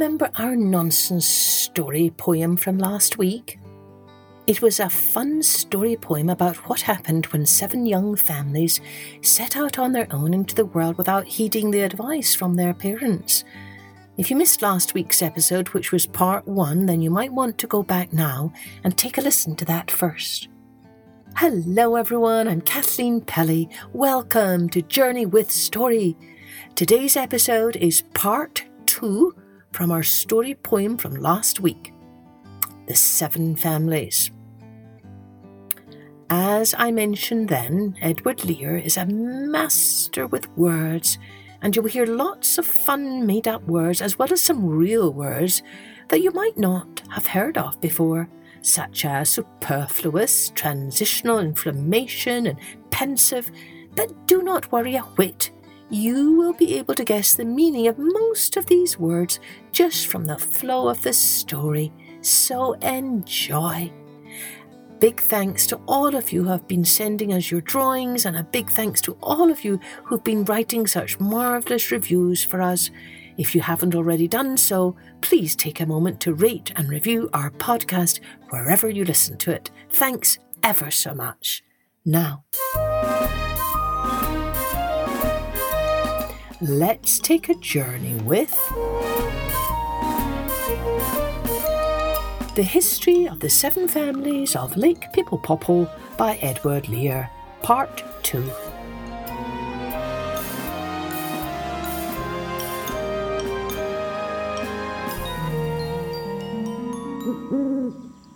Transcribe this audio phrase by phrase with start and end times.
[0.00, 3.58] remember our nonsense story poem from last week?
[4.46, 8.80] It was a fun story poem about what happened when seven young families
[9.20, 13.44] set out on their own into the world without heeding the advice from their parents.
[14.16, 17.66] If you missed last week's episode, which was part one, then you might want to
[17.66, 20.48] go back now and take a listen to that first.
[21.36, 22.48] Hello, everyone.
[22.48, 23.68] I'm Kathleen Pelley.
[23.92, 26.16] Welcome to Journey with Story.
[26.74, 29.34] Today's episode is part two
[29.72, 31.92] from our story poem from last week
[32.86, 34.30] The Seven Families.
[36.30, 41.18] As I mentioned then, Edward Lear is a master with words,
[41.62, 45.12] and you will hear lots of fun made up words as well as some real
[45.12, 45.62] words
[46.08, 48.28] that you might not have heard of before
[48.62, 52.58] such as superfluous, transitional inflammation, and
[52.90, 53.50] pensive,
[53.96, 55.50] but do not worry a whit.
[55.90, 59.40] You will be able to guess the meaning of most of these words
[59.72, 61.92] just from the flow of the story.
[62.20, 63.92] So enjoy.
[65.00, 68.44] Big thanks to all of you who have been sending us your drawings, and a
[68.44, 72.90] big thanks to all of you who've been writing such marvellous reviews for us.
[73.38, 77.50] If you haven't already done so, please take a moment to rate and review our
[77.50, 79.70] podcast wherever you listen to it.
[79.88, 81.64] Thanks ever so much.
[82.04, 82.44] Now,
[86.60, 88.50] let's take a journey with
[92.54, 95.38] The History of the Seven Families of Lake Pipple
[96.18, 97.30] by Edward Lear,
[97.62, 98.69] Part 2.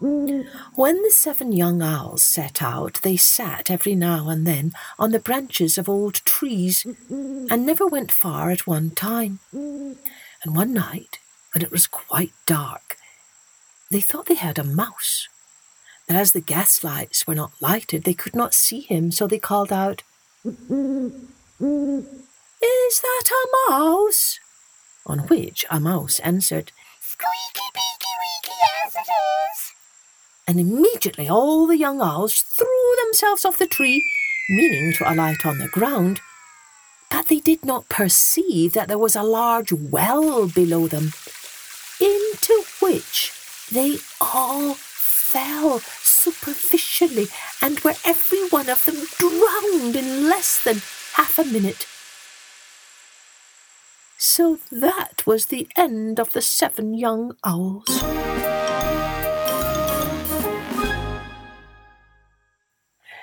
[0.00, 5.18] When the seven young owls set out, they sat every now and then on the
[5.18, 9.40] branches of old trees and never went far at one time.
[9.52, 9.98] And
[10.56, 11.18] one night,
[11.52, 12.96] when it was quite dark,
[13.90, 15.28] they thought they heard a mouse.
[16.08, 19.38] But as the gas lights were not lighted, they could not see him, so they
[19.38, 20.02] called out,
[20.46, 21.12] Is
[21.60, 24.40] that a mouse?
[25.04, 26.72] On which a mouse answered,
[27.02, 29.72] Squeaky, peeky, weeky, yes it is
[30.50, 34.02] and immediately all the young owls threw themselves off the tree,
[34.48, 36.20] meaning to alight on the ground.
[37.08, 41.12] But they did not perceive that there was a large well below them,
[42.00, 43.32] into which
[43.70, 47.28] they all fell superficially
[47.62, 50.82] and were every one of them drowned in less than
[51.14, 51.86] half a minute.
[54.18, 58.02] So that was the end of the seven young owls.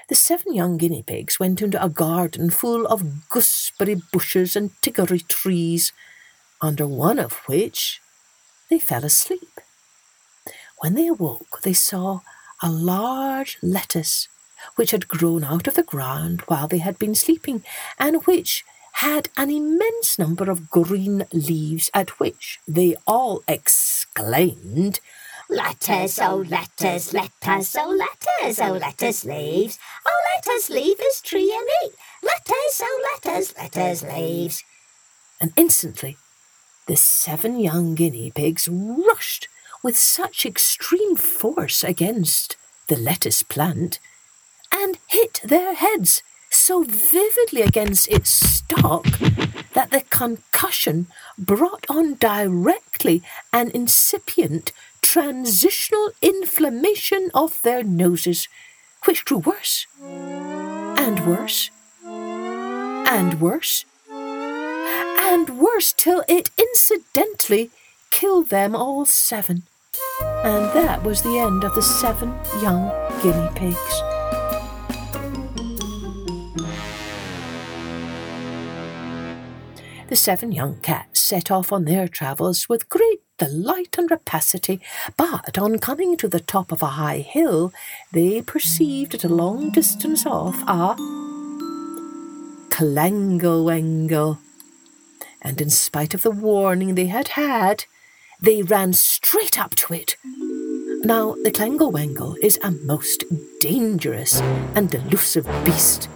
[0.08, 5.20] The seven young guinea pigs went into a garden full of gooseberry bushes and tiggory
[5.20, 5.92] trees,
[6.62, 8.02] under one of which
[8.70, 9.60] they fell asleep.
[10.80, 12.22] When they awoke, they saw
[12.62, 14.28] a large lettuce
[14.76, 17.64] which had grown out of the ground while they had been sleeping,
[18.00, 18.64] and which
[18.94, 25.00] had an immense number of green leaves, at which they all exclaimed,
[25.50, 29.80] let us, oh let us, let us, oh let us, oh lettuce leaves.
[30.06, 31.96] Oh let us leave this tree and eat.
[32.22, 34.64] Let us, oh let us, let us leaves.
[35.40, 36.18] And instantly
[36.88, 39.48] the seven young guinea pigs rushed
[39.84, 42.56] with such extreme force against
[42.88, 44.00] the lettuce plant
[44.74, 49.06] and hit their heads so vividly against its stalk
[49.74, 51.08] that the concussion
[51.38, 53.22] brought on directly
[53.54, 54.72] an incipient
[55.18, 58.48] transitional inflammation of their noses,
[59.06, 61.72] which grew worse and worse
[62.06, 67.72] and worse and worse till it incidentally
[68.12, 69.64] killed them all seven.
[70.44, 72.92] And that was the end of the seven young
[73.24, 73.96] guinea pigs.
[80.10, 84.82] The seven young cats set off on their travels with great delight and rapacity,
[85.16, 87.72] but on coming to the top of a high hill,
[88.12, 90.96] they perceived at a long distance off a
[92.70, 94.38] clangle
[95.42, 97.86] and in spite of the warning they had had,
[98.42, 100.18] they ran straight up to it.
[101.04, 103.24] Now, the clangle is a most
[103.60, 104.42] dangerous
[104.76, 106.10] and elusive beast,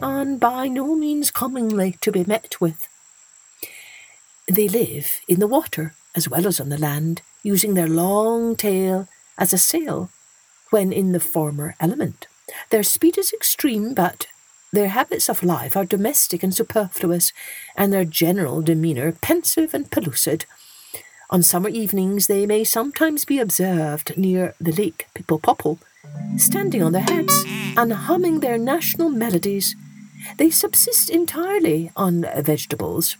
[0.00, 2.88] and by no means commonly to be met with.
[4.48, 9.06] They live in the water as well as on the land, using their long tail
[9.36, 10.10] as a sail
[10.70, 12.26] when in the former element.
[12.70, 14.26] Their speed is extreme, but
[14.72, 17.32] Their habits of life are domestic and superfluous,
[17.76, 20.44] and their general demeanour pensive and pellucid.
[21.30, 25.78] On summer evenings they may sometimes be observed near the lake Pipple
[26.36, 27.44] standing on their heads
[27.76, 29.74] and humming their national melodies.
[30.36, 33.16] They subsist entirely on vegetables,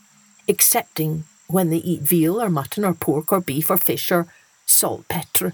[0.49, 4.27] excepting when they eat veal or mutton or pork or beef or fish or
[4.67, 5.53] saltpetre.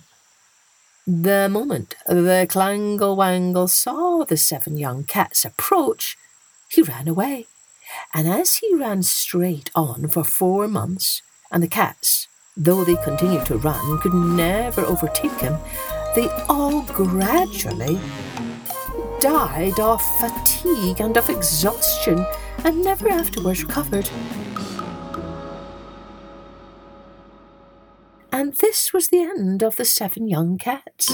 [1.06, 6.16] The moment the Clangle Wangle saw the seven young cats approach,
[6.68, 7.46] he ran away.
[8.14, 11.20] And as he ran straight on for four months,
[11.52, 12.26] and the cats,
[12.56, 15.58] though they continued to run, could never overtake him,
[16.16, 18.00] they all gradually
[19.20, 22.24] died of fatigue and of exhaustion
[22.64, 24.08] and never afterwards recovered.
[28.34, 31.06] And this was the end of the seven young cats.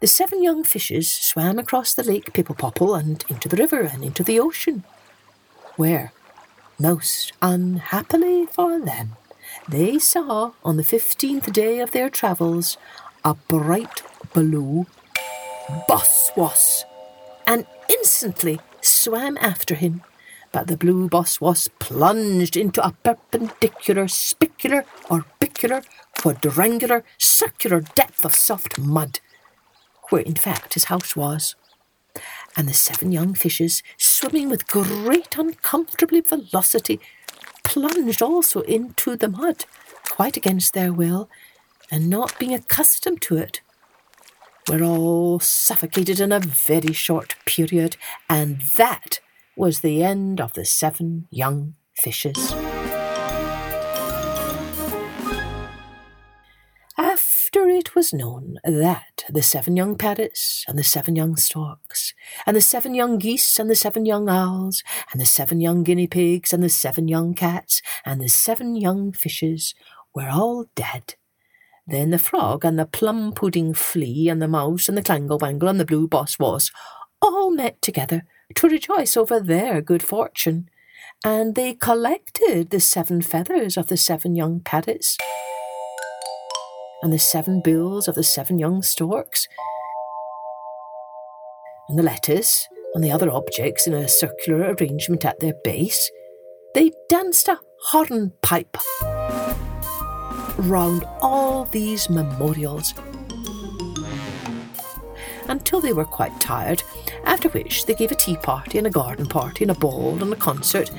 [0.00, 4.24] The seven young fishes swam across the lake Pipple and into the river and into
[4.24, 4.82] the ocean,
[5.76, 6.12] where,
[6.80, 9.12] most unhappily for them,
[9.68, 12.76] they saw on the fifteenth day of their travels
[13.24, 14.02] a bright
[14.34, 14.86] blue
[15.86, 16.84] Boss-Woss,
[17.46, 20.02] and instantly swam after him
[20.52, 25.84] but the blue Boss-Woss plunged into a perpendicular, spicular, orbicular,
[26.18, 29.20] quadrangular, circular depth of soft mud,
[30.08, 31.54] where in fact his house was.
[32.56, 37.00] And the seven young fishes, swimming with great uncomfortable velocity,
[37.62, 39.64] plunged also into the mud,
[40.08, 41.30] quite against their will,
[41.90, 43.60] and not being accustomed to it.
[44.68, 47.96] Were all suffocated in a very short period,
[48.28, 49.20] and that
[49.56, 52.54] was the end of the seven young fishes.
[56.96, 62.14] After it was known that the seven young parrots, and the seven young storks,
[62.46, 66.06] and the seven young geese, and the seven young owls, and the seven young guinea
[66.06, 69.74] pigs, and the seven young cats, and the seven young fishes
[70.14, 71.14] were all dead,
[71.86, 75.68] then the frog, and the plum pudding flea, and the mouse, and the clangle wangle,
[75.68, 76.70] and the blue Boss-Woss
[77.20, 78.24] all met together
[78.54, 80.68] to rejoice over their good fortune,
[81.24, 85.16] and they collected the seven feathers of the seven young parrots,
[87.02, 89.48] and the seven bills of the seven young storks,
[91.88, 96.10] and the lettuce and the other objects in a circular arrangement at their base.
[96.74, 98.76] They danced a hornpipe
[100.58, 102.94] round all these memorials
[105.48, 106.82] until they were quite tired,
[107.24, 110.32] after which they gave a tea party and a garden party and a ball and
[110.32, 110.90] a concert,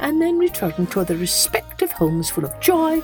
[0.00, 3.02] and then returned to their respective homes full of joy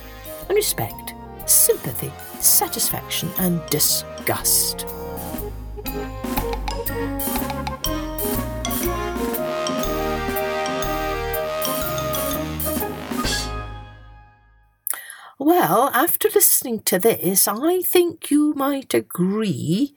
[0.48, 1.14] and respect,
[1.46, 4.86] sympathy, satisfaction, and disgust.
[15.38, 19.94] Well, after listening to this, I think you might agree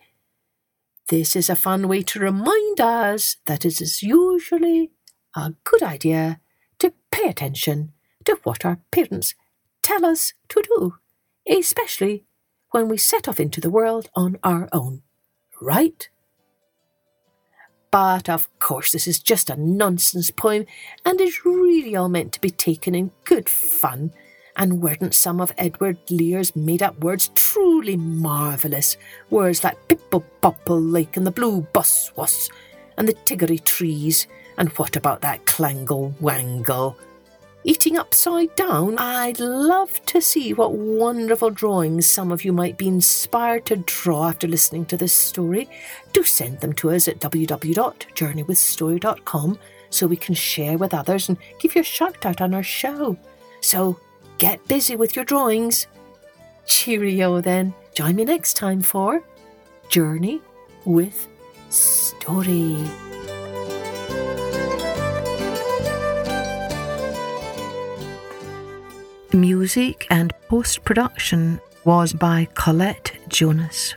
[1.07, 4.91] this is a fun way to remind us that it is usually
[5.35, 6.39] a good idea
[6.79, 7.93] to pay attention
[8.25, 9.33] to what our parents
[9.81, 10.95] tell us to do,
[11.47, 12.25] especially
[12.71, 15.01] when we set off into the world on our own,
[15.61, 16.09] right?
[17.89, 20.65] But of course, this is just a nonsense poem
[21.05, 24.11] and is really all meant to be taken in good fun
[24.57, 28.97] and weren't some of Edward Lear's made up words truly marvellous?
[29.29, 32.49] Words like Pipple Popple Lake and the Blue Was
[32.97, 36.97] and the Tiggory Trees, and what about that Clangle Wangle?
[37.63, 42.87] Eating upside down, I'd love to see what wonderful drawings some of you might be
[42.87, 45.67] inspired to draw after listening to this story.
[46.13, 49.59] Do send them to us at www.journeywithstory.com
[49.89, 53.17] so we can share with others and give you a shout out on our show.
[53.61, 53.99] So
[54.37, 55.87] Get busy with your drawings.
[56.67, 57.73] Cheerio then.
[57.93, 59.23] Join me next time for
[59.89, 60.41] Journey
[60.85, 61.27] with
[61.69, 62.77] Story.
[69.33, 73.95] Music and post production was by Colette Jonas.